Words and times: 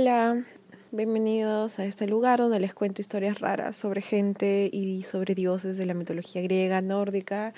Hola, 0.00 0.44
bienvenidos 0.92 1.80
a 1.80 1.84
este 1.84 2.06
lugar 2.06 2.38
donde 2.38 2.60
les 2.60 2.72
cuento 2.72 3.02
historias 3.02 3.40
raras 3.40 3.76
sobre 3.76 4.00
gente 4.00 4.70
y 4.72 5.02
sobre 5.02 5.34
dioses 5.34 5.76
de 5.76 5.86
la 5.86 5.94
mitología 5.94 6.40
griega, 6.40 6.80
nórdica. 6.80 7.52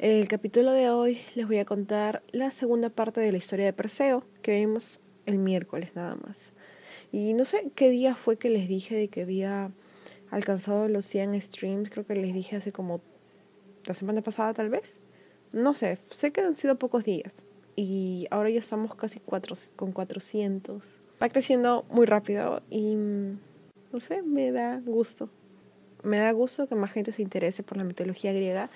El 0.00 0.26
capítulo 0.26 0.72
de 0.72 0.90
hoy 0.90 1.20
les 1.36 1.46
voy 1.46 1.58
a 1.58 1.64
contar 1.64 2.24
la 2.32 2.50
segunda 2.50 2.90
parte 2.90 3.20
de 3.20 3.30
la 3.30 3.38
historia 3.38 3.66
de 3.66 3.72
Perseo 3.72 4.24
que 4.42 4.58
vimos 4.58 4.98
el 5.26 5.38
miércoles 5.38 5.92
nada 5.94 6.16
más. 6.16 6.50
Y 7.12 7.34
no 7.34 7.44
sé 7.44 7.70
qué 7.76 7.88
día 7.88 8.16
fue 8.16 8.36
que 8.36 8.50
les 8.50 8.66
dije 8.66 8.96
de 8.96 9.06
que 9.06 9.22
había 9.22 9.70
alcanzado 10.32 10.88
los 10.88 11.06
100 11.06 11.40
streams, 11.40 11.88
creo 11.88 12.04
que 12.04 12.16
les 12.16 12.34
dije 12.34 12.56
hace 12.56 12.72
como 12.72 13.00
la 13.84 13.94
semana 13.94 14.22
pasada 14.22 14.54
tal 14.54 14.70
vez. 14.70 14.96
No 15.52 15.74
sé, 15.74 15.98
sé 16.10 16.32
que 16.32 16.40
han 16.40 16.56
sido 16.56 16.80
pocos 16.80 17.04
días 17.04 17.44
y 17.76 18.26
ahora 18.32 18.50
ya 18.50 18.58
estamos 18.58 18.92
casi 18.96 19.20
cuatro, 19.20 19.54
con 19.76 19.92
400. 19.92 21.05
Va 21.22 21.28
creciendo 21.28 21.84
muy 21.90 22.06
rápido 22.06 22.62
y 22.70 22.94
no 22.94 24.00
sé, 24.00 24.22
me 24.22 24.52
da 24.52 24.80
gusto. 24.84 25.30
Me 26.02 26.18
da 26.18 26.30
gusto 26.32 26.68
que 26.68 26.74
más 26.74 26.92
gente 26.92 27.12
se 27.12 27.22
interese 27.22 27.62
por 27.62 27.78
la 27.78 27.84
mitología 27.84 28.32
griega 28.32 28.70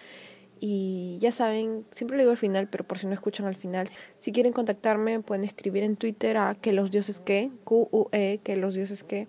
y 0.58 1.16
ya 1.20 1.32
saben, 1.32 1.86
siempre 1.90 2.16
lo 2.16 2.22
digo 2.22 2.30
al 2.32 2.36
final, 2.36 2.68
pero 2.68 2.84
por 2.84 2.98
si 2.98 3.06
no 3.06 3.14
escuchan 3.14 3.46
al 3.46 3.56
final, 3.56 3.88
si 4.18 4.30
quieren 4.30 4.52
contactarme 4.52 5.20
pueden 5.20 5.44
escribir 5.44 5.82
en 5.82 5.96
Twitter 5.96 6.36
a 6.36 6.54
que 6.54 6.72
los 6.72 6.90
dioses 6.90 7.18
que, 7.18 7.50
Q-U-E, 7.64 8.40
que 8.44 8.56
los 8.56 8.74
dioses 8.74 9.02
que, 9.02 9.26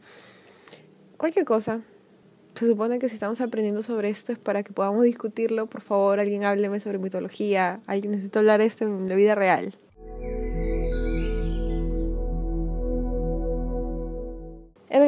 cualquier 1.17 1.45
cosa, 1.45 1.81
se 2.55 2.67
supone 2.67 2.99
que 2.99 3.07
si 3.07 3.15
estamos 3.15 3.39
aprendiendo 3.39 3.81
sobre 3.81 4.09
esto 4.09 4.33
es 4.33 4.39
para 4.39 4.63
que 4.63 4.73
podamos 4.73 5.03
discutirlo. 5.03 5.67
Por 5.67 5.81
favor, 5.81 6.19
alguien 6.19 6.43
hábleme 6.43 6.79
sobre 6.79 6.97
mitología. 6.97 7.79
Alguien 7.87 8.11
necesita 8.11 8.39
hablar 8.39 8.61
esto 8.61 8.83
en 8.83 9.07
la 9.07 9.15
vida 9.15 9.35
real. 9.35 9.73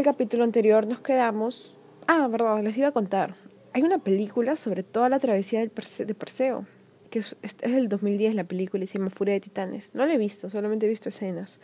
El 0.04 0.06
capítulo 0.06 0.44
anterior 0.44 0.86
nos 0.86 1.00
quedamos... 1.00 1.74
Ah, 2.08 2.28
verdad, 2.28 2.62
les 2.62 2.78
iba 2.78 2.90
a 2.90 2.92
contar. 2.92 3.36
Hay 3.72 3.84
una 3.84 4.00
película 4.00 4.58
sobre 4.58 4.84
toda 4.84 5.08
la 5.08 5.18
travesía 5.18 5.62
de 5.62 5.70
Perseo, 5.70 6.66
que 7.10 7.20
es, 7.20 7.38
es 7.42 7.58
del 7.62 7.88
2010 7.88 8.36
la 8.36 8.44
película 8.44 8.84
y 8.84 8.88
se 8.88 8.98
llama 8.98 9.12
Furia 9.12 9.36
de 9.36 9.40
Titanes. 9.40 9.96
No 9.96 10.06
la 10.06 10.14
he 10.14 10.18
visto, 10.18 10.50
solamente 10.50 10.88
he 10.88 10.90
visto 10.90 11.08
escenas 11.08 11.62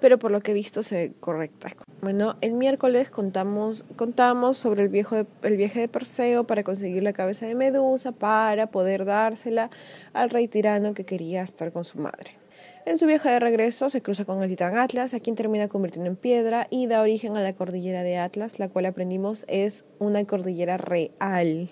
pero 0.00 0.18
por 0.18 0.32
lo 0.32 0.40
que 0.40 0.50
he 0.50 0.54
visto 0.54 0.82
se 0.82 0.96
ve 0.96 1.12
correcta. 1.20 1.68
Bueno, 2.00 2.36
el 2.40 2.54
miércoles 2.54 3.08
contamos, 3.08 3.84
contamos 3.94 4.58
sobre 4.58 4.82
el, 4.82 4.88
viejo 4.88 5.26
el 5.42 5.56
viaje 5.56 5.78
de 5.78 5.86
Perseo 5.86 6.44
para 6.44 6.64
conseguir 6.64 7.04
la 7.04 7.12
cabeza 7.12 7.46
de 7.46 7.54
Medusa 7.54 8.10
para 8.10 8.66
poder 8.66 9.04
dársela 9.04 9.70
al 10.12 10.30
rey 10.30 10.48
tirano 10.48 10.92
que 10.92 11.04
quería 11.04 11.42
estar 11.42 11.72
con 11.72 11.84
su 11.84 12.00
madre. 12.00 12.41
En 12.84 12.98
su 12.98 13.06
viaje 13.06 13.28
de 13.28 13.38
regreso 13.38 13.90
se 13.90 14.02
cruza 14.02 14.24
con 14.24 14.42
el 14.42 14.48
titán 14.48 14.76
Atlas, 14.76 15.14
a 15.14 15.20
quien 15.20 15.36
termina 15.36 15.68
convirtiendo 15.68 16.10
en 16.10 16.16
piedra 16.16 16.66
y 16.68 16.88
da 16.88 17.00
origen 17.00 17.36
a 17.36 17.40
la 17.40 17.52
cordillera 17.52 18.02
de 18.02 18.18
Atlas, 18.18 18.58
la 18.58 18.68
cual 18.68 18.86
aprendimos 18.86 19.44
es 19.46 19.84
una 20.00 20.24
cordillera 20.24 20.78
real. 20.78 21.70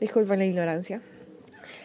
Disculpen 0.00 0.40
la 0.40 0.46
ignorancia. 0.46 1.00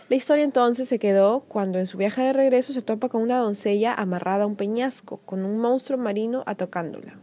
La 0.09 0.15
historia 0.15 0.43
entonces 0.43 0.87
se 0.87 0.97
quedó 0.97 1.41
cuando 1.41 1.77
en 1.77 1.85
su 1.85 1.99
viaje 1.99 2.23
de 2.23 2.33
regreso 2.33 2.73
se 2.73 2.81
topa 2.81 3.09
con 3.09 3.21
una 3.21 3.37
doncella 3.37 3.93
amarrada 3.93 4.45
a 4.45 4.47
un 4.47 4.55
peñasco, 4.55 5.17
con 5.17 5.45
un 5.45 5.59
monstruo 5.59 5.99
marino 5.99 6.41
atacándola. 6.47 7.19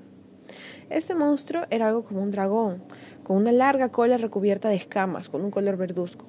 Este 0.89 1.17
monstruo 1.17 1.65
era 1.71 1.89
algo 1.89 2.05
como 2.05 2.23
un 2.23 2.31
dragón, 2.31 2.85
con 3.25 3.39
una 3.39 3.51
larga 3.51 3.89
cola 3.89 4.19
recubierta 4.19 4.69
de 4.69 4.77
escamas, 4.77 5.29
con 5.29 5.43
un 5.43 5.51
color 5.51 5.77
verduzco. 5.77 6.27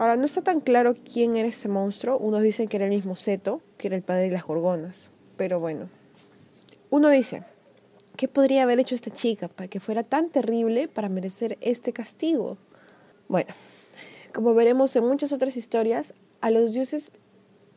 Ahora, 0.00 0.16
no 0.16 0.24
está 0.24 0.40
tan 0.40 0.60
claro 0.60 0.96
quién 0.96 1.36
era 1.36 1.46
ese 1.46 1.68
monstruo. 1.68 2.16
Unos 2.16 2.40
dicen 2.42 2.68
que 2.68 2.78
era 2.78 2.86
el 2.86 2.90
mismo 2.90 3.16
Seto, 3.16 3.60
que 3.76 3.88
era 3.88 3.96
el 3.96 4.02
padre 4.02 4.22
de 4.22 4.30
las 4.30 4.44
gorgonas. 4.46 5.10
Pero 5.36 5.60
bueno. 5.60 5.90
Uno 6.88 7.10
dice, 7.10 7.42
¿qué 8.16 8.26
podría 8.26 8.62
haber 8.62 8.80
hecho 8.80 8.94
esta 8.94 9.10
chica 9.10 9.48
para 9.48 9.68
que 9.68 9.78
fuera 9.78 10.02
tan 10.02 10.30
terrible 10.30 10.88
para 10.88 11.10
merecer 11.10 11.58
este 11.60 11.92
castigo? 11.92 12.56
Bueno, 13.28 13.52
como 14.32 14.54
veremos 14.54 14.96
en 14.96 15.04
muchas 15.04 15.34
otras 15.34 15.58
historias, 15.58 16.14
a 16.40 16.50
los 16.50 16.72
dioses, 16.72 17.12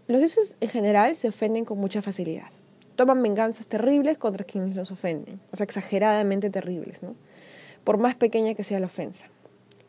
los 0.07 0.19
dioses 0.22 0.56
en 0.62 0.69
general 0.69 1.17
se 1.17 1.28
ofenden 1.28 1.66
con 1.66 1.78
mucha 1.78 2.01
facilidad. 2.01 2.47
Toman 2.95 3.22
venganzas 3.22 3.67
terribles 3.67 4.17
contra 4.17 4.45
quienes 4.45 4.78
los 4.78 4.91
ofenden, 4.91 5.41
o 5.51 5.57
sea, 5.57 5.66
exageradamente 5.66 6.50
terribles, 6.50 7.03
¿no? 7.03 7.16
Por 7.83 7.97
más 7.97 8.16
pequeña 8.16 8.53
que 8.53 8.63
sea 8.63 8.79
la 8.79 8.85
ofensa. 8.85 9.25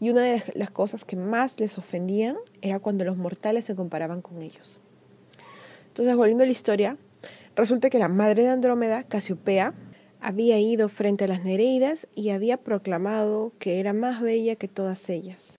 Y 0.04 0.10
una 0.10 0.20
de 0.20 0.42
las 0.54 0.70
cosas 0.70 1.02
que 1.06 1.16
más 1.16 1.58
les 1.60 1.78
ofendían 1.78 2.36
era 2.60 2.78
cuando 2.78 3.06
los 3.06 3.16
mortales 3.16 3.64
se 3.64 3.74
comparaban 3.74 4.20
con 4.20 4.42
ellos. 4.42 4.78
Entonces, 5.88 6.14
volviendo 6.14 6.44
a 6.44 6.46
la 6.46 6.52
historia, 6.52 6.98
resulta 7.56 7.88
que 7.88 7.98
la 7.98 8.08
madre 8.08 8.42
de 8.42 8.50
Andrómeda, 8.50 9.04
Casiopea, 9.04 9.72
había 10.20 10.58
ido 10.58 10.90
frente 10.90 11.24
a 11.24 11.28
las 11.28 11.42
Nereidas 11.42 12.06
y 12.14 12.28
había 12.28 12.58
proclamado 12.58 13.54
que 13.58 13.80
era 13.80 13.94
más 13.94 14.20
bella 14.20 14.56
que 14.56 14.68
todas 14.68 15.08
ellas. 15.08 15.56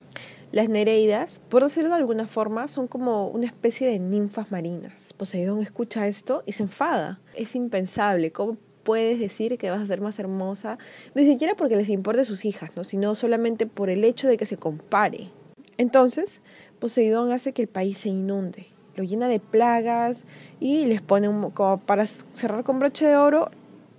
Las 0.51 0.69
Nereidas, 0.69 1.39
por 1.49 1.63
decirlo 1.63 1.89
de 1.89 1.95
alguna 1.95 2.27
forma, 2.27 2.67
son 2.67 2.87
como 2.87 3.29
una 3.29 3.47
especie 3.47 3.87
de 3.87 3.97
ninfas 3.97 4.51
marinas. 4.51 5.11
Poseidón 5.17 5.63
escucha 5.63 6.05
esto 6.05 6.43
y 6.45 6.51
se 6.51 6.61
enfada. 6.61 7.19
Es 7.33 7.55
impensable. 7.55 8.31
¿Cómo 8.31 8.57
puedes 8.85 9.19
decir 9.19 9.57
que 9.57 9.69
vas 9.69 9.81
a 9.81 9.85
ser 9.85 9.99
más 9.99 10.17
hermosa? 10.19 10.77
Ni 11.13 11.25
siquiera 11.25 11.55
porque 11.55 11.75
les 11.75 11.89
importe 11.89 12.23
sus 12.23 12.45
hijas, 12.45 12.71
¿no? 12.77 12.85
sino 12.85 13.15
solamente 13.15 13.65
por 13.65 13.89
el 13.89 14.05
hecho 14.05 14.29
de 14.29 14.37
que 14.37 14.45
se 14.45 14.55
compare. 14.55 15.31
Entonces, 15.77 16.41
Poseidón 16.79 17.33
hace 17.33 17.51
que 17.51 17.63
el 17.63 17.67
país 17.67 17.97
se 17.97 18.09
inunde. 18.09 18.67
Lo 18.95 19.03
llena 19.03 19.27
de 19.27 19.41
plagas 19.41 20.23
y 20.61 20.85
les 20.85 21.01
pone, 21.01 21.27
un, 21.27 21.51
como 21.51 21.79
para 21.79 22.05
cerrar 22.05 22.63
con 22.63 22.79
broche 22.79 23.05
de 23.05 23.17
oro, 23.17 23.49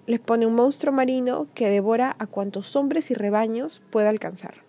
les 0.07 0.21
pone 0.21 0.47
un 0.47 0.55
monstruo 0.55 0.93
marino 0.93 1.49
que 1.55 1.69
devora 1.69 2.15
a 2.19 2.27
cuantos 2.27 2.77
hombres 2.77 3.11
y 3.11 3.15
rebaños 3.15 3.83
pueda 3.91 4.09
alcanzar. 4.09 4.66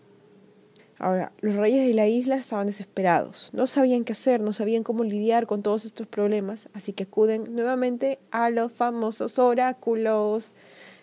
Ahora, 1.00 1.32
los 1.42 1.56
reyes 1.56 1.88
de 1.88 1.94
la 1.94 2.08
isla 2.08 2.38
estaban 2.38 2.66
desesperados, 2.66 3.52
no 3.54 3.68
sabían 3.68 4.04
qué 4.04 4.14
hacer, 4.14 4.42
no 4.42 4.52
sabían 4.52 4.84
cómo 4.84 5.04
lidiar 5.04 5.46
con 5.46 5.62
todos 5.62 5.86
estos 5.86 6.08
problemas, 6.08 6.70
así 6.74 6.92
que 6.92 7.04
acuden 7.04 7.56
nuevamente 7.56 8.18
a 8.32 8.50
los 8.50 8.72
famosos 8.72 9.38
oráculos. 9.38 10.54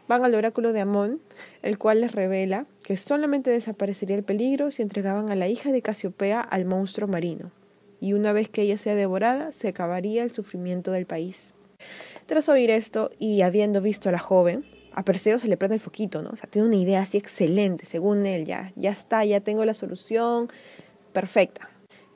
Van 0.08 0.24
al 0.24 0.34
oráculo 0.34 0.72
de 0.72 0.80
Amón, 0.80 1.20
el 1.62 1.78
cual 1.78 2.00
les 2.00 2.12
revela 2.12 2.66
que 2.84 2.96
solamente 2.96 3.50
desaparecería 3.50 4.16
el 4.16 4.24
peligro 4.24 4.70
si 4.70 4.82
entregaban 4.82 5.30
a 5.30 5.36
la 5.36 5.48
hija 5.48 5.70
de 5.70 5.80
Casiopea 5.80 6.40
al 6.40 6.64
monstruo 6.64 7.08
marino, 7.08 7.52
y 8.00 8.14
una 8.14 8.32
vez 8.32 8.48
que 8.48 8.62
ella 8.62 8.76
sea 8.76 8.96
devorada, 8.96 9.52
se 9.52 9.68
acabaría 9.68 10.24
el 10.24 10.32
sufrimiento 10.32 10.90
del 10.90 11.06
país. 11.06 11.54
Tras 12.26 12.48
oír 12.48 12.70
esto 12.70 13.12
y 13.18 13.42
habiendo 13.42 13.80
visto 13.80 14.08
a 14.08 14.12
la 14.12 14.18
joven, 14.18 14.64
a 14.94 15.04
Perseo 15.04 15.38
se 15.38 15.48
le 15.48 15.56
prende 15.56 15.74
el 15.74 15.80
foquito, 15.80 16.22
¿no? 16.22 16.30
O 16.30 16.36
sea, 16.36 16.48
tiene 16.48 16.68
una 16.68 16.76
idea 16.76 17.02
así 17.02 17.18
excelente, 17.18 17.84
según 17.84 18.26
él, 18.26 18.44
ya, 18.46 18.72
ya 18.76 18.90
está, 18.90 19.24
ya 19.24 19.40
tengo 19.40 19.64
la 19.64 19.74
solución 19.74 20.50
perfecta. 21.12 21.68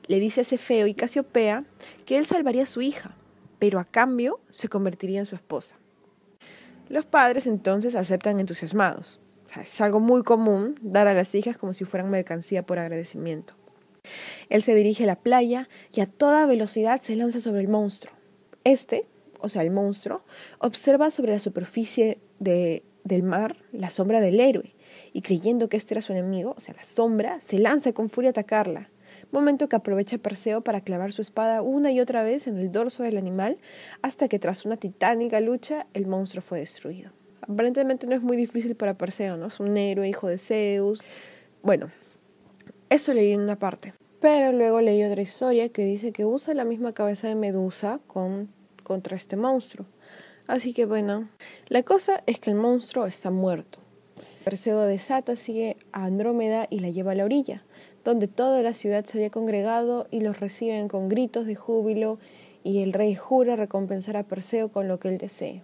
Le 0.06 0.20
dice 0.20 0.42
a 0.42 0.44
Cefeo 0.44 0.86
y 0.86 0.94
Casiopea 0.94 1.64
que 2.06 2.18
él 2.18 2.26
salvaría 2.26 2.62
a 2.62 2.66
su 2.66 2.80
hija, 2.80 3.16
pero 3.58 3.80
a 3.80 3.84
cambio 3.84 4.40
se 4.50 4.68
convertiría 4.68 5.18
en 5.18 5.26
su 5.26 5.34
esposa. 5.34 5.74
Los 6.88 7.04
padres 7.04 7.46
entonces 7.46 7.94
aceptan 7.94 8.40
entusiasmados. 8.40 9.20
O 9.46 9.52
sea, 9.52 9.62
es 9.62 9.80
algo 9.80 10.00
muy 10.00 10.22
común 10.22 10.78
dar 10.80 11.08
a 11.08 11.14
las 11.14 11.34
hijas 11.34 11.56
como 11.56 11.72
si 11.72 11.84
fueran 11.84 12.10
mercancía 12.10 12.64
por 12.64 12.78
agradecimiento. 12.78 13.54
Él 14.48 14.62
se 14.62 14.74
dirige 14.74 15.04
a 15.04 15.08
la 15.08 15.16
playa 15.16 15.68
y 15.92 16.00
a 16.00 16.06
toda 16.06 16.46
velocidad 16.46 17.00
se 17.00 17.16
lanza 17.16 17.40
sobre 17.40 17.60
el 17.60 17.68
monstruo. 17.68 18.14
Este, 18.64 19.06
o 19.40 19.48
sea, 19.48 19.62
el 19.62 19.70
monstruo, 19.70 20.22
observa 20.58 21.10
sobre 21.10 21.32
la 21.32 21.38
superficie 21.38 22.18
de, 22.38 22.82
del 23.04 23.22
mar 23.22 23.56
la 23.72 23.90
sombra 23.90 24.20
del 24.20 24.40
héroe, 24.40 24.74
y 25.12 25.22
creyendo 25.22 25.68
que 25.68 25.76
este 25.76 25.94
era 25.94 26.02
su 26.02 26.12
enemigo, 26.12 26.54
o 26.56 26.60
sea, 26.60 26.74
la 26.74 26.84
sombra, 26.84 27.40
se 27.40 27.58
lanza 27.58 27.92
con 27.92 28.10
furia 28.10 28.30
a 28.30 28.32
atacarla. 28.32 28.90
Momento 29.30 29.68
que 29.68 29.76
aprovecha 29.76 30.18
Perseo 30.18 30.62
para 30.62 30.80
clavar 30.80 31.12
su 31.12 31.22
espada 31.22 31.60
una 31.60 31.92
y 31.92 32.00
otra 32.00 32.22
vez 32.22 32.46
en 32.46 32.58
el 32.58 32.72
dorso 32.72 33.02
del 33.02 33.18
animal, 33.18 33.58
hasta 34.00 34.28
que 34.28 34.38
tras 34.38 34.64
una 34.64 34.76
titánica 34.76 35.40
lucha, 35.40 35.86
el 35.92 36.06
monstruo 36.06 36.42
fue 36.42 36.60
destruido. 36.60 37.10
Aparentemente 37.42 38.06
no 38.06 38.14
es 38.14 38.22
muy 38.22 38.36
difícil 38.36 38.74
para 38.74 38.94
Perseo, 38.94 39.36
¿no? 39.36 39.46
Es 39.46 39.60
un 39.60 39.76
héroe, 39.76 40.08
hijo 40.08 40.28
de 40.28 40.38
Zeus. 40.38 41.02
Bueno, 41.62 41.90
eso 42.90 43.12
leí 43.12 43.32
en 43.32 43.40
una 43.40 43.58
parte. 43.58 43.92
Pero 44.20 44.52
luego 44.52 44.80
leí 44.80 45.04
otra 45.04 45.22
historia 45.22 45.68
que 45.68 45.84
dice 45.84 46.12
que 46.12 46.24
usa 46.24 46.54
la 46.54 46.64
misma 46.64 46.92
cabeza 46.92 47.28
de 47.28 47.34
Medusa 47.34 48.00
con, 48.06 48.48
contra 48.88 49.16
este 49.16 49.36
monstruo. 49.36 49.86
Así 50.48 50.72
que 50.72 50.86
bueno, 50.86 51.28
la 51.68 51.84
cosa 51.84 52.24
es 52.26 52.40
que 52.40 52.50
el 52.50 52.56
monstruo 52.56 53.06
está 53.06 53.30
muerto. 53.30 53.78
Perseo 54.44 54.80
desata, 54.80 55.36
sigue 55.36 55.76
a 55.92 56.06
Andrómeda 56.06 56.66
y 56.70 56.80
la 56.80 56.88
lleva 56.88 57.12
a 57.12 57.14
la 57.14 57.24
orilla, 57.24 57.62
donde 58.02 58.26
toda 58.26 58.62
la 58.62 58.72
ciudad 58.72 59.04
se 59.04 59.18
había 59.18 59.30
congregado 59.30 60.08
y 60.10 60.20
los 60.20 60.40
reciben 60.40 60.88
con 60.88 61.08
gritos 61.08 61.46
de 61.46 61.54
júbilo 61.54 62.18
y 62.64 62.82
el 62.82 62.92
rey 62.92 63.14
jura 63.14 63.56
recompensar 63.56 64.16
a 64.16 64.22
Perseo 64.24 64.70
con 64.70 64.88
lo 64.88 64.98
que 64.98 65.08
él 65.08 65.18
desee. 65.18 65.62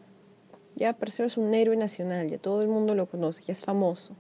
Ya 0.77 0.93
Perseo 0.93 1.27
es 1.27 1.39
un 1.39 1.55
héroe 1.55 1.77
nacional, 1.77 2.29
ya 2.29 2.39
todo 2.39 2.63
el 2.63 2.69
mundo 2.69 2.95
lo 2.95 3.07
conoce, 3.07 3.43
ya 3.47 3.53
es 3.53 3.63
famoso. 3.63 4.15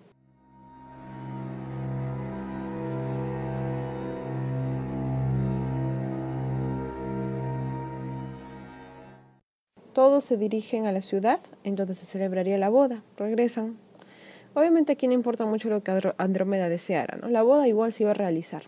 Todos 9.95 10.25
se 10.25 10.37
dirigen 10.37 10.87
a 10.87 10.93
la 10.93 11.03
ciudad 11.03 11.39
en 11.63 11.77
donde 11.77 11.95
se 11.95 12.05
celebraría 12.05 12.59
la 12.59 12.69
boda. 12.69 13.05
Regresan. 13.17 13.77
Obviamente 14.53 14.93
aquí 14.93 15.07
no 15.07 15.15
importa 15.15 15.47
mucho 15.47 15.69
lo 15.69 15.85
que 15.85 16.13
Andrómeda 16.19 16.69
deseara, 16.69 17.17
¿no? 17.17 17.29
La 17.29 17.43
boda 17.43 17.69
igual 17.69 17.93
se 17.93 18.03
iba 18.03 18.11
a 18.11 18.15
realizar. 18.15 18.65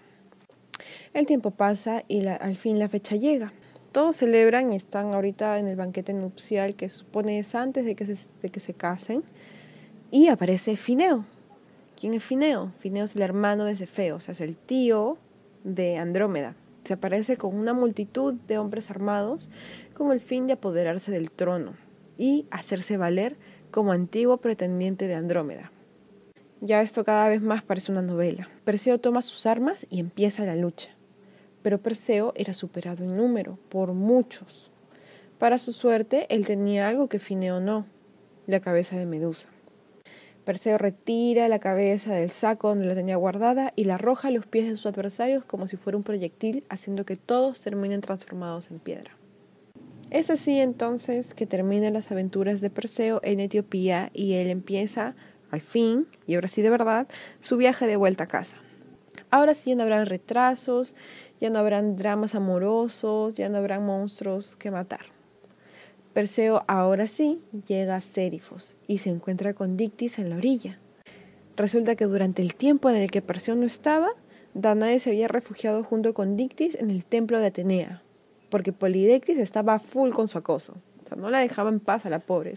El 1.15 1.27
tiempo 1.27 1.51
pasa 1.51 2.05
y 2.07 2.25
al 2.29 2.57
fin 2.57 2.79
la 2.79 2.89
fecha 2.89 3.17
llega. 3.17 3.53
Todos 3.91 4.17
celebran 4.17 4.73
y 4.73 4.77
están 4.77 5.15
ahorita 5.15 5.59
en 5.59 5.67
el 5.67 5.75
banquete 5.75 6.13
nupcial 6.13 6.77
que 6.77 6.89
supone 6.89 7.41
es 7.41 7.57
antes 7.57 7.85
de 7.85 7.97
que 7.97 8.61
se, 8.61 8.75
casen. 8.75 9.25
Y 10.13 10.29
aparece 10.29 10.77
Fineo. 10.77 11.25
¿Quién 11.99 12.15
es 12.15 12.23
Fineo? 12.23 12.73
Fineo 12.79 13.05
es 13.07 13.17
el 13.17 13.23
hermano 13.23 13.65
de 13.65 13.75
Cefeo, 13.75 14.17
o 14.17 14.21
sea, 14.21 14.31
es 14.33 14.41
el 14.41 14.57
tío 14.57 15.19
de 15.65 15.99
Andrómeda. 15.99 16.55
Se 16.87 16.95
aparece 16.95 17.37
con 17.37 17.57
una 17.57 17.75
multitud 17.75 18.35
de 18.47 18.59
hombres 18.59 18.93
armados 18.93 19.51
con 19.93 20.13
el 20.13 20.21
fin 20.21 20.47
de 20.47 20.53
apoderarse 20.53 21.11
del 21.11 21.33
trono 21.33 21.73
y 22.17 22.47
hacerse 22.53 22.97
valer 22.97 23.37
como 23.73 23.91
antiguo 23.91 24.37
pretendiente 24.37 25.09
de 25.09 25.17
Andrómeda. 25.17 25.73
Ya 26.61 26.83
esto 26.83 27.03
cada 27.05 27.29
vez 27.29 27.43
más 27.43 27.65
parece 27.65 27.91
una 27.91 28.03
novela. 28.03 28.49
Perseo 28.65 29.01
toma 29.01 29.21
sus 29.21 29.47
armas 29.47 29.85
y 29.91 29.99
empieza 29.99 30.45
la 30.45 30.55
lucha. 30.55 30.91
Pero 31.63 31.79
Perseo 31.79 32.33
era 32.37 32.55
superado 32.55 33.03
en 33.03 33.17
número 33.17 33.59
por 33.69 33.93
muchos. 33.93 34.71
Para 35.41 35.59
su 35.59 35.73
suerte, 35.73 36.33
él 36.33 36.47
tenía 36.47 36.87
algo 36.87 37.09
que 37.09 37.19
Fineo 37.19 37.59
no, 37.59 37.85
la 38.47 38.61
cabeza 38.61 38.97
de 38.97 39.07
Medusa. 39.07 39.49
Perseo 40.47 40.79
retira 40.79 41.49
la 41.49 41.59
cabeza 41.59 42.15
del 42.15 42.31
saco 42.31 42.69
donde 42.69 42.87
la 42.87 42.95
tenía 42.95 43.17
guardada 43.17 43.73
y 43.75 43.83
la 43.83 43.97
arroja 43.97 44.29
a 44.29 44.31
los 44.31 44.47
pies 44.47 44.69
de 44.69 44.77
sus 44.77 44.87
adversarios 44.87 45.45
como 45.45 45.67
si 45.67 45.77
fuera 45.77 45.97
un 45.97 46.05
proyectil, 46.05 46.63
haciendo 46.69 47.05
que 47.05 47.17
todos 47.17 47.61
terminen 47.61 48.01
transformados 48.01 48.71
en 48.71 48.79
piedra. 48.79 49.11
Es 50.11 50.31
así 50.31 50.61
entonces 50.61 51.35
que 51.35 51.47
terminan 51.47 51.95
las 51.95 52.13
aventuras 52.13 52.61
de 52.61 52.71
Perseo 52.71 53.21
en 53.25 53.41
Etiopía 53.41 54.11
y 54.15 54.35
él 54.35 54.49
empieza, 54.49 55.17
al 55.51 55.63
fin, 55.63 56.07
y 56.29 56.37
ahora 56.37 56.47
sí 56.47 56.63
de 56.63 56.71
verdad, 56.71 57.09
su 57.41 57.57
viaje 57.57 57.89
de 57.89 57.97
vuelta 57.97 58.23
a 58.23 58.29
casa. 58.29 58.59
Ahora 59.31 59.53
sí 59.57 59.71
ya 59.71 59.77
no 59.77 59.83
habrán 59.83 60.07
retrasos, 60.07 60.95
ya 61.41 61.51
no 61.51 61.59
habrán 61.59 61.97
dramas 61.97 62.37
amorosos, 62.37 63.35
ya 63.35 63.49
no 63.49 63.59
habrán 63.59 63.85
monstruos 63.85 64.55
que 64.55 64.71
matar. 64.71 65.16
Perseo 66.17 66.63
ahora 66.67 67.07
sí 67.07 67.43
llega 67.69 67.95
a 67.95 68.01
Sérifos 68.01 68.75
y 68.87 68.99
se 68.99 69.11
encuentra 69.11 69.53
con 69.53 69.77
Dictis 69.77 70.19
en 70.19 70.31
la 70.31 70.37
orilla. 70.37 70.79
Resulta 71.59 71.95
que 71.95 72.07
durante 72.07 72.41
el 72.41 72.55
tiempo 72.55 72.89
en 72.89 72.97
el 72.97 73.11
que 73.11 73.21
Perseo 73.21 73.55
no 73.55 73.67
estaba, 73.67 74.09
Danae 74.55 74.99
se 74.99 75.11
había 75.11 75.29
refugiado 75.29 75.85
junto 75.85 76.15
con 76.15 76.39
Dictis 76.39 76.75
en 76.77 76.89
el 76.91 77.05
templo 77.05 77.39
de 77.39 77.49
Atenea, 77.49 78.03
porque 78.49 78.73
Polidectis 78.73 79.37
estaba 79.37 79.79
full 79.79 80.09
con 80.09 80.27
su 80.27 80.39
acoso. 80.39 80.77
O 81.05 81.07
sea, 81.07 81.19
no 81.19 81.29
la 81.29 81.41
dejaba 81.41 81.69
en 81.69 81.81
paz 81.81 82.07
a 82.07 82.09
la 82.09 82.21
pobre. 82.21 82.55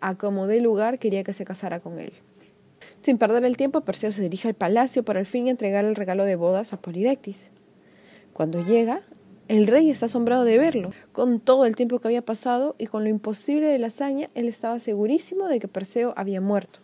A 0.00 0.16
como 0.16 0.46
de 0.46 0.60
lugar 0.60 1.00
quería 1.00 1.24
que 1.24 1.32
se 1.32 1.44
casara 1.44 1.80
con 1.80 1.98
él. 1.98 2.12
Sin 3.02 3.18
perder 3.18 3.44
el 3.44 3.56
tiempo, 3.56 3.80
Perseo 3.80 4.12
se 4.12 4.22
dirige 4.22 4.46
al 4.46 4.54
palacio 4.54 5.02
para 5.02 5.18
al 5.18 5.26
fin 5.26 5.48
entregar 5.48 5.84
el 5.84 5.96
regalo 5.96 6.24
de 6.24 6.36
bodas 6.36 6.72
a 6.72 6.80
Polidectis. 6.80 7.50
Cuando 8.32 8.64
llega, 8.64 9.02
el 9.48 9.66
rey 9.66 9.90
está 9.90 10.06
asombrado 10.06 10.44
de 10.44 10.58
verlo. 10.58 10.92
Con 11.12 11.40
todo 11.40 11.66
el 11.66 11.76
tiempo 11.76 11.98
que 11.98 12.08
había 12.08 12.24
pasado 12.24 12.74
y 12.78 12.86
con 12.86 13.04
lo 13.04 13.10
imposible 13.10 13.66
de 13.66 13.78
la 13.78 13.88
hazaña, 13.88 14.28
él 14.34 14.48
estaba 14.48 14.78
segurísimo 14.78 15.48
de 15.48 15.60
que 15.60 15.68
Perseo 15.68 16.14
había 16.16 16.40
muerto. 16.40 16.80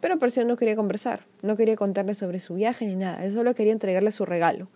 Pero 0.00 0.18
Perseo 0.18 0.44
no 0.44 0.56
quería 0.56 0.76
conversar, 0.76 1.26
no 1.42 1.56
quería 1.56 1.76
contarle 1.76 2.14
sobre 2.14 2.40
su 2.40 2.54
viaje 2.54 2.86
ni 2.86 2.96
nada, 2.96 3.24
él 3.24 3.32
solo 3.32 3.54
quería 3.54 3.72
entregarle 3.72 4.10
su 4.10 4.24
regalo. 4.24 4.68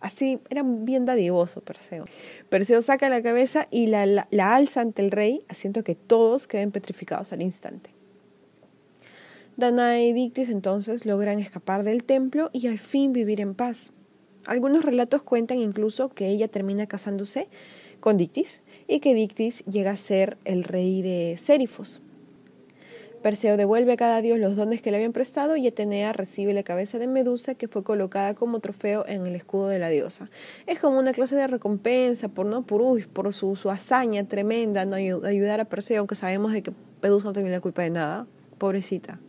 Así, 0.00 0.40
era 0.48 0.62
bien 0.64 1.04
dadivoso 1.04 1.60
Perseo. 1.60 2.06
Perseo 2.48 2.80
saca 2.80 3.10
la 3.10 3.22
cabeza 3.22 3.66
y 3.70 3.86
la, 3.86 4.26
alza 4.38 4.80
ante 4.80 5.02
el 5.02 5.10
rey, 5.10 5.40
haciendo 5.48 5.84
que 5.84 5.94
todos 5.94 6.46
queden 6.46 6.72
petrificados 6.72 7.32
al 7.34 7.42
instante. 7.42 7.90
Danae 9.56 10.08
y 10.08 10.12
Dictis 10.14 10.48
entonces 10.48 11.04
logran 11.04 11.38
escapar 11.38 11.82
del 11.84 12.04
templo 12.04 12.48
y 12.52 12.66
al 12.66 12.78
fin 12.78 13.12
vivir 13.12 13.42
en 13.42 13.54
paz. 13.54 13.92
Algunos 14.46 14.84
relatos 14.84 15.22
cuentan 15.22 15.58
incluso 15.58 16.08
que 16.08 16.28
ella 16.28 16.48
termina 16.48 16.86
casándose 16.86 17.48
con 18.00 18.16
Dictis 18.16 18.60
y 18.88 19.00
que 19.00 19.14
Dictis 19.14 19.64
llega 19.66 19.92
a 19.92 19.96
ser 19.96 20.38
el 20.44 20.64
rey 20.64 21.02
de 21.02 21.36
Sérifos. 21.36 22.00
Perseo 23.22 23.58
devuelve 23.58 23.92
a 23.92 23.96
cada 23.98 24.22
dios 24.22 24.38
los 24.38 24.56
dones 24.56 24.80
que 24.80 24.90
le 24.90 24.96
habían 24.96 25.12
prestado 25.12 25.54
y 25.56 25.66
Atenea 25.66 26.14
recibe 26.14 26.54
la 26.54 26.62
cabeza 26.62 26.98
de 26.98 27.06
Medusa 27.06 27.54
que 27.54 27.68
fue 27.68 27.84
colocada 27.84 28.34
como 28.34 28.60
trofeo 28.60 29.04
en 29.06 29.26
el 29.26 29.34
escudo 29.34 29.68
de 29.68 29.78
la 29.78 29.90
diosa. 29.90 30.30
Es 30.66 30.78
como 30.78 30.98
una 30.98 31.12
clase 31.12 31.36
de 31.36 31.46
recompensa 31.46 32.28
por 32.28 32.46
no 32.46 32.62
por, 32.62 33.06
por 33.08 33.34
su, 33.34 33.56
su, 33.56 33.68
hazaña 33.68 34.24
tremenda, 34.26 34.86
no 34.86 34.96
ayudar 34.96 35.60
a 35.60 35.66
Perseo, 35.66 35.98
aunque 35.98 36.14
sabemos 36.14 36.52
de 36.52 36.62
que 36.62 36.72
Medusa 37.02 37.28
no 37.28 37.34
tenía 37.34 37.52
la 37.52 37.60
culpa 37.60 37.82
de 37.82 37.90
nada, 37.90 38.26
pobrecita. 38.56 39.20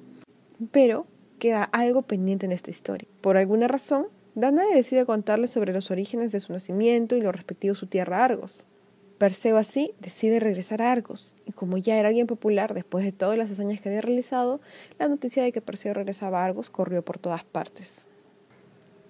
Pero 0.72 1.06
queda 1.38 1.66
algo 1.66 2.04
pendiente 2.04 2.46
en 2.46 2.54
esta 2.54 2.72
historia. 2.72 3.10
Por 3.20 3.36
alguna 3.36 3.68
razón, 3.68 4.08
Danae 4.34 4.74
decide 4.74 5.06
contarle 5.06 5.48
sobre 5.48 5.74
los 5.74 5.92
orígenes 5.92 6.32
de 6.32 6.40
su 6.40 6.54
nacimiento 6.54 7.16
y 7.18 7.22
lo 7.22 7.32
respectivo 7.32 7.76
su 7.76 7.88
tierra 7.88 8.24
Argos. 8.24 8.64
Perseo 9.18 9.58
así 9.58 9.94
decide 10.00 10.40
regresar 10.40 10.82
a 10.82 10.92
Argos, 10.92 11.36
y 11.46 11.52
como 11.52 11.78
ya 11.78 11.98
era 11.98 12.08
alguien 12.08 12.28
popular 12.28 12.74
después 12.74 13.06
de 13.06 13.12
todas 13.12 13.38
las 13.38 13.52
hazañas 13.52 13.80
que 13.80 13.90
había 13.90 14.02
realizado, 14.02 14.62
la 14.98 15.08
noticia 15.08 15.44
de 15.44 15.52
que 15.52 15.62
Perseo 15.62 15.94
regresaba 15.94 16.42
a 16.42 16.46
Argos 16.46 16.70
corrió 16.70 17.04
por 17.04 17.20
todas 17.20 17.44
partes. 17.44 18.08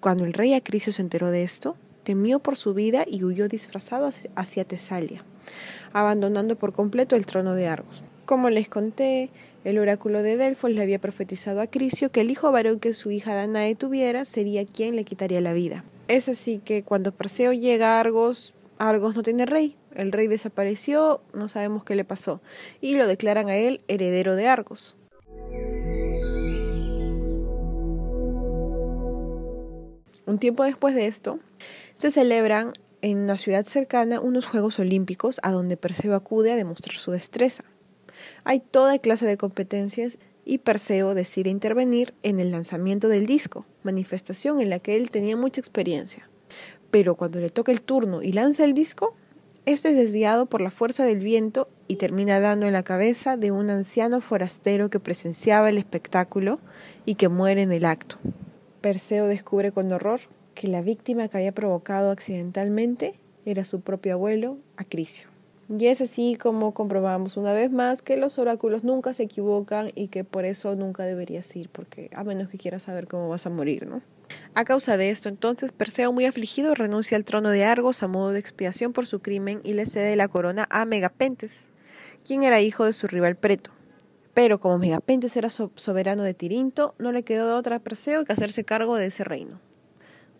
Cuando 0.00 0.24
el 0.24 0.34
rey 0.34 0.52
Acrisio 0.52 0.92
se 0.92 1.00
enteró 1.00 1.30
de 1.30 1.44
esto, 1.44 1.76
temió 2.02 2.40
por 2.40 2.56
su 2.56 2.74
vida 2.74 3.04
y 3.06 3.24
huyó 3.24 3.48
disfrazado 3.48 4.10
hacia 4.34 4.64
Tesalia, 4.64 5.24
abandonando 5.92 6.56
por 6.56 6.72
completo 6.72 7.16
el 7.16 7.24
trono 7.24 7.54
de 7.54 7.68
Argos. 7.68 8.02
Como 8.26 8.50
les 8.50 8.68
conté, 8.68 9.30
el 9.64 9.78
oráculo 9.78 10.22
de 10.22 10.36
Delfos 10.36 10.70
le 10.70 10.82
había 10.82 10.98
profetizado 10.98 11.60
a 11.60 11.66
Crisio 11.66 12.10
que 12.10 12.20
el 12.20 12.30
hijo 12.30 12.50
varón 12.50 12.80
que 12.80 12.94
su 12.94 13.10
hija 13.10 13.34
Danae 13.34 13.74
tuviera 13.74 14.24
sería 14.24 14.66
quien 14.66 14.96
le 14.96 15.04
quitaría 15.04 15.40
la 15.40 15.52
vida. 15.52 15.84
Es 16.08 16.28
así 16.28 16.58
que 16.58 16.82
cuando 16.82 17.12
Perseo 17.12 17.52
llega 17.52 17.96
a 17.96 18.00
Argos, 18.00 18.54
Argos 18.78 19.14
no 19.14 19.22
tiene 19.22 19.46
rey. 19.46 19.76
El 19.94 20.10
rey 20.10 20.26
desapareció, 20.26 21.20
no 21.32 21.48
sabemos 21.48 21.84
qué 21.84 21.94
le 21.94 22.04
pasó, 22.04 22.40
y 22.80 22.96
lo 22.96 23.06
declaran 23.06 23.48
a 23.48 23.56
él 23.56 23.82
heredero 23.88 24.34
de 24.36 24.48
Argos. 24.48 24.96
Un 30.24 30.38
tiempo 30.38 30.64
después 30.64 30.94
de 30.94 31.06
esto, 31.06 31.38
se 31.94 32.10
celebran 32.10 32.72
en 33.02 33.18
una 33.18 33.36
ciudad 33.36 33.66
cercana 33.66 34.20
unos 34.20 34.46
Juegos 34.46 34.78
Olímpicos 34.78 35.40
a 35.42 35.50
donde 35.52 35.76
Perseo 35.76 36.14
acude 36.14 36.52
a 36.52 36.56
demostrar 36.56 36.96
su 36.96 37.10
destreza. 37.10 37.64
Hay 38.44 38.60
toda 38.60 38.98
clase 38.98 39.26
de 39.26 39.36
competencias 39.36 40.18
y 40.44 40.58
Perseo 40.58 41.14
decide 41.14 41.50
intervenir 41.50 42.14
en 42.22 42.40
el 42.40 42.50
lanzamiento 42.50 43.08
del 43.08 43.26
disco, 43.26 43.64
manifestación 43.82 44.60
en 44.60 44.70
la 44.70 44.78
que 44.78 44.96
él 44.96 45.10
tenía 45.10 45.36
mucha 45.36 45.60
experiencia. 45.60 46.28
Pero 46.90 47.14
cuando 47.14 47.40
le 47.40 47.50
toca 47.50 47.72
el 47.72 47.80
turno 47.80 48.22
y 48.22 48.32
lanza 48.32 48.64
el 48.64 48.74
disco, 48.74 49.14
este 49.64 49.90
es 49.90 49.96
desviado 49.96 50.46
por 50.46 50.60
la 50.60 50.70
fuerza 50.70 51.04
del 51.04 51.20
viento 51.20 51.68
y 51.86 51.96
termina 51.96 52.40
dando 52.40 52.66
en 52.66 52.72
la 52.72 52.82
cabeza 52.82 53.36
de 53.36 53.52
un 53.52 53.70
anciano 53.70 54.20
forastero 54.20 54.90
que 54.90 54.98
presenciaba 54.98 55.68
el 55.68 55.78
espectáculo 55.78 56.58
y 57.06 57.14
que 57.14 57.28
muere 57.28 57.62
en 57.62 57.70
el 57.70 57.84
acto. 57.84 58.16
Perseo 58.80 59.26
descubre 59.26 59.70
con 59.70 59.92
horror 59.92 60.20
que 60.54 60.66
la 60.66 60.82
víctima 60.82 61.28
que 61.28 61.38
había 61.38 61.52
provocado 61.52 62.10
accidentalmente 62.10 63.14
era 63.44 63.64
su 63.64 63.80
propio 63.80 64.14
abuelo, 64.14 64.58
Acrisio. 64.76 65.31
Y 65.68 65.86
es 65.86 66.00
así 66.00 66.36
como 66.36 66.74
comprobamos 66.74 67.36
una 67.36 67.52
vez 67.52 67.70
más 67.70 68.02
que 68.02 68.16
los 68.16 68.38
oráculos 68.38 68.84
nunca 68.84 69.12
se 69.12 69.22
equivocan 69.22 69.92
y 69.94 70.08
que 70.08 70.24
por 70.24 70.44
eso 70.44 70.74
nunca 70.74 71.04
deberías 71.04 71.54
ir, 71.54 71.68
porque 71.70 72.10
a 72.14 72.24
menos 72.24 72.48
que 72.48 72.58
quieras 72.58 72.82
saber 72.82 73.06
cómo 73.06 73.28
vas 73.28 73.46
a 73.46 73.50
morir, 73.50 73.86
¿no? 73.86 74.02
A 74.54 74.64
causa 74.64 74.96
de 74.96 75.10
esto, 75.10 75.28
entonces, 75.28 75.72
Perseo, 75.72 76.12
muy 76.12 76.26
afligido, 76.26 76.74
renuncia 76.74 77.16
al 77.16 77.24
trono 77.24 77.50
de 77.50 77.64
Argos 77.64 78.02
a 78.02 78.08
modo 78.08 78.32
de 78.32 78.38
expiación 78.38 78.92
por 78.92 79.06
su 79.06 79.20
crimen 79.20 79.60
y 79.62 79.74
le 79.74 79.86
cede 79.86 80.16
la 80.16 80.28
corona 80.28 80.66
a 80.70 80.84
Megapentes, 80.84 81.52
quien 82.24 82.42
era 82.42 82.60
hijo 82.60 82.84
de 82.84 82.92
su 82.92 83.06
rival 83.06 83.36
Preto. 83.36 83.70
Pero 84.34 84.60
como 84.60 84.78
Megapentes 84.78 85.36
era 85.36 85.48
soberano 85.50 86.22
de 86.22 86.34
Tirinto, 86.34 86.94
no 86.98 87.12
le 87.12 87.22
quedó 87.22 87.56
otra 87.56 87.76
a 87.76 87.80
Perseo 87.80 88.24
que 88.24 88.32
hacerse 88.32 88.64
cargo 88.64 88.96
de 88.96 89.06
ese 89.06 89.24
reino 89.24 89.60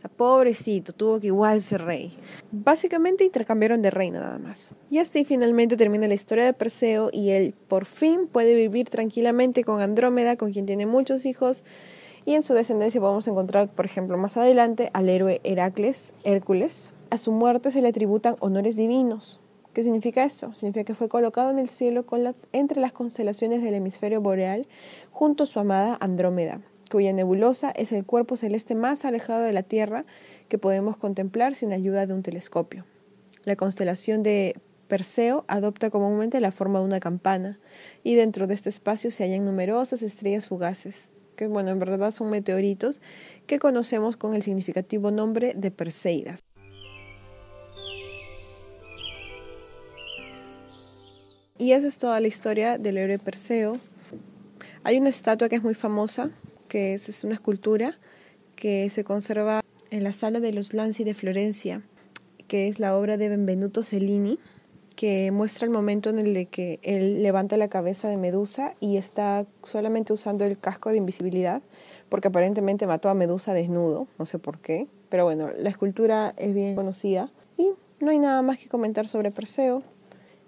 pobrecito, 0.08 0.92
tuvo 0.92 1.20
que 1.20 1.28
igual 1.28 1.60
ser 1.62 1.84
rey. 1.84 2.16
Básicamente 2.50 3.24
intercambiaron 3.24 3.82
de 3.82 3.90
reino 3.90 4.20
nada 4.20 4.38
más. 4.38 4.70
Y 4.90 4.98
así 4.98 5.24
finalmente 5.24 5.76
termina 5.76 6.08
la 6.08 6.14
historia 6.14 6.44
de 6.44 6.52
Perseo 6.52 7.10
y 7.12 7.30
él 7.30 7.54
por 7.68 7.84
fin 7.84 8.26
puede 8.30 8.54
vivir 8.54 8.88
tranquilamente 8.88 9.64
con 9.64 9.80
Andrómeda, 9.80 10.36
con 10.36 10.52
quien 10.52 10.66
tiene 10.66 10.86
muchos 10.86 11.26
hijos. 11.26 11.64
Y 12.24 12.34
en 12.34 12.42
su 12.42 12.54
descendencia 12.54 13.00
podemos 13.00 13.26
encontrar, 13.26 13.72
por 13.72 13.84
ejemplo, 13.84 14.16
más 14.16 14.36
adelante 14.36 14.90
al 14.92 15.08
héroe 15.08 15.40
Heracles, 15.44 16.12
Hércules. 16.24 16.92
A 17.10 17.18
su 17.18 17.32
muerte 17.32 17.70
se 17.70 17.82
le 17.82 17.92
tributan 17.92 18.36
honores 18.40 18.76
divinos. 18.76 19.40
¿Qué 19.72 19.82
significa 19.82 20.24
esto? 20.24 20.54
Significa 20.54 20.84
que 20.84 20.94
fue 20.94 21.08
colocado 21.08 21.50
en 21.50 21.58
el 21.58 21.68
cielo 21.68 22.04
entre 22.52 22.80
las 22.80 22.92
constelaciones 22.92 23.62
del 23.62 23.74
hemisferio 23.74 24.20
boreal 24.20 24.66
junto 25.10 25.44
a 25.44 25.46
su 25.46 25.58
amada 25.60 25.96
Andrómeda 26.00 26.60
cuya 26.92 27.14
nebulosa 27.14 27.70
es 27.70 27.90
el 27.90 28.04
cuerpo 28.04 28.36
celeste 28.36 28.74
más 28.74 29.06
alejado 29.06 29.40
de 29.40 29.54
la 29.54 29.62
Tierra 29.62 30.04
que 30.50 30.58
podemos 30.58 30.98
contemplar 30.98 31.54
sin 31.54 31.72
ayuda 31.72 32.06
de 32.06 32.12
un 32.12 32.22
telescopio. 32.22 32.84
La 33.44 33.56
constelación 33.56 34.22
de 34.22 34.56
Perseo 34.88 35.46
adopta 35.48 35.88
comúnmente 35.88 36.38
la 36.38 36.52
forma 36.52 36.80
de 36.80 36.84
una 36.84 37.00
campana 37.00 37.58
y 38.04 38.14
dentro 38.14 38.46
de 38.46 38.52
este 38.52 38.68
espacio 38.68 39.10
se 39.10 39.24
hallan 39.24 39.46
numerosas 39.46 40.02
estrellas 40.02 40.48
fugaces, 40.48 41.08
que 41.34 41.46
bueno, 41.46 41.70
en 41.70 41.78
verdad 41.78 42.10
son 42.10 42.28
meteoritos 42.28 43.00
que 43.46 43.58
conocemos 43.58 44.18
con 44.18 44.34
el 44.34 44.42
significativo 44.42 45.10
nombre 45.10 45.54
de 45.56 45.70
Perseidas. 45.70 46.44
Y 51.56 51.72
esa 51.72 51.86
es 51.86 51.96
toda 51.96 52.20
la 52.20 52.28
historia 52.28 52.76
del 52.76 52.98
héroe 52.98 53.18
Perseo. 53.18 53.78
Hay 54.84 54.98
una 54.98 55.08
estatua 55.08 55.48
que 55.48 55.56
es 55.56 55.62
muy 55.62 55.74
famosa, 55.74 56.30
que 56.72 56.94
es, 56.94 57.22
una 57.22 57.34
escultura 57.34 57.98
que 58.56 58.88
se 58.88 59.04
conserva 59.04 59.60
en 59.90 60.04
la 60.04 60.14
sala 60.14 60.40
de 60.40 60.54
los 60.54 60.72
Lanzi 60.72 61.04
de 61.04 61.12
Florencia, 61.12 61.82
que 62.48 62.66
es 62.66 62.78
la 62.78 62.96
obra 62.96 63.18
de 63.18 63.28
Benvenuto 63.28 63.82
Cellini, 63.82 64.38
que 64.96 65.30
muestra 65.32 65.66
el 65.66 65.70
momento 65.70 66.08
en 66.08 66.18
el 66.18 66.48
que 66.48 66.80
él 66.82 67.22
levanta 67.22 67.58
la 67.58 67.68
cabeza 67.68 68.08
de 68.08 68.16
Medusa 68.16 68.72
y 68.80 68.96
está 68.96 69.44
solamente 69.62 70.14
usando 70.14 70.46
el 70.46 70.58
casco 70.58 70.88
de 70.88 70.96
invisibilidad, 70.96 71.60
porque 72.08 72.28
aparentemente 72.28 72.86
mató 72.86 73.10
a 73.10 73.14
Medusa 73.14 73.52
desnudo, 73.52 74.06
no 74.18 74.24
sé 74.24 74.38
por 74.38 74.58
qué, 74.58 74.86
pero 75.10 75.24
bueno, 75.24 75.50
la 75.54 75.68
escultura 75.68 76.32
es 76.38 76.54
bien 76.54 76.74
conocida 76.74 77.30
y 77.58 77.68
no 78.00 78.12
hay 78.12 78.18
nada 78.18 78.40
más 78.40 78.58
que 78.58 78.70
comentar 78.70 79.08
sobre 79.08 79.30
Perseo. 79.30 79.82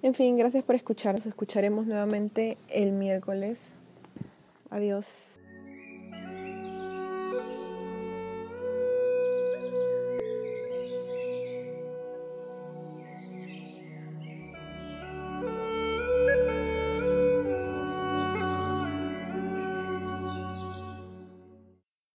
En 0.00 0.14
fin, 0.14 0.38
gracias 0.38 0.64
por 0.64 0.74
escuchar. 0.74 1.16
Nos 1.16 1.26
escucharemos 1.26 1.86
nuevamente 1.86 2.56
el 2.70 2.92
miércoles. 2.92 3.76
Adiós. 4.70 5.33